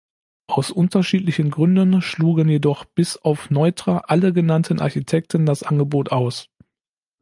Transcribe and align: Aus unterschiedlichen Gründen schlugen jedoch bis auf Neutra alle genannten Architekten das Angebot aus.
Aus 0.47 0.71
unterschiedlichen 0.71 1.51
Gründen 1.51 2.01
schlugen 2.01 2.49
jedoch 2.49 2.85
bis 2.85 3.17
auf 3.17 3.51
Neutra 3.51 3.99
alle 4.07 4.33
genannten 4.33 4.79
Architekten 4.79 5.45
das 5.45 5.61
Angebot 5.61 6.11
aus. 6.11 6.49